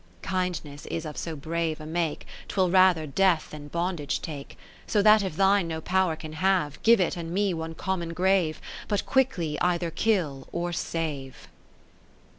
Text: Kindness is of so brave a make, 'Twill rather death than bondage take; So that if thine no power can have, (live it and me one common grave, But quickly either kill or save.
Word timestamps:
Kindness 0.23 0.87
is 0.87 1.05
of 1.05 1.15
so 1.15 1.35
brave 1.35 1.79
a 1.79 1.85
make, 1.85 2.25
'Twill 2.47 2.71
rather 2.71 3.05
death 3.05 3.51
than 3.51 3.67
bondage 3.67 4.19
take; 4.19 4.57
So 4.87 5.03
that 5.03 5.21
if 5.21 5.35
thine 5.35 5.67
no 5.67 5.79
power 5.79 6.15
can 6.15 6.33
have, 6.33 6.79
(live 6.87 6.99
it 6.99 7.15
and 7.15 7.29
me 7.29 7.53
one 7.53 7.75
common 7.75 8.11
grave, 8.13 8.59
But 8.87 9.05
quickly 9.05 9.61
either 9.61 9.91
kill 9.91 10.47
or 10.51 10.73
save. 10.73 11.47